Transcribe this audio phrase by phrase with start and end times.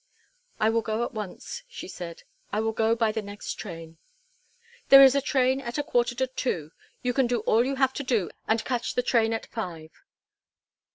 [0.59, 3.99] "I will go at once," she said, "I will go by the next train."
[4.89, 6.71] "There is a train at a quarter to two.
[7.03, 9.91] You can do all you have to do and catch the train at five.